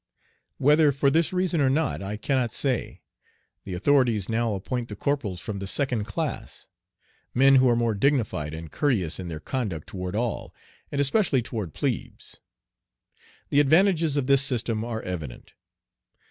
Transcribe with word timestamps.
Whether 0.57 0.91
for 0.91 1.11
this 1.11 1.31
reason 1.31 1.61
or 1.61 1.69
not 1.69 2.01
I 2.01 2.17
cannot 2.17 2.51
say, 2.51 3.03
the 3.65 3.75
authorities 3.75 4.27
now 4.29 4.55
appoint 4.55 4.89
the 4.89 4.95
corporals 4.95 5.39
from 5.39 5.59
the 5.59 5.67
second 5.67 6.05
class, 6.05 6.69
men 7.35 7.57
who 7.57 7.69
are 7.69 7.75
more 7.75 7.93
dignified 7.93 8.55
and 8.55 8.71
courteous 8.71 9.19
in 9.19 9.27
their 9.27 9.39
conduct 9.39 9.85
toward 9.85 10.15
all, 10.15 10.55
and 10.91 10.99
especially 10.99 11.43
toward 11.43 11.75
plebes. 11.75 12.39
The 13.49 13.59
advantages 13.59 14.17
of 14.17 14.25
this 14.25 14.41
system 14.41 14.83
are 14.83 15.03
evident. 15.03 15.53